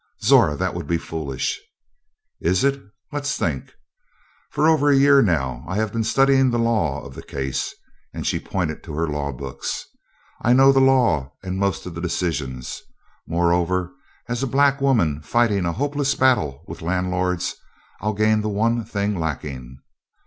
[0.23, 0.55] "Zora!
[0.55, 1.61] That would be foolish!"
[2.39, 2.81] "Is it?
[3.11, 3.71] Let's think.
[4.49, 7.75] For over a year now I've been studying the law of the case,"
[8.11, 9.85] and she pointed to her law books;
[10.41, 12.81] "I know the law and most of the decisions.
[13.27, 13.91] Moreover,
[14.27, 17.55] as a black woman fighting a hopeless battle with landlords,
[18.01, 19.77] I'll gain the one thing lacking."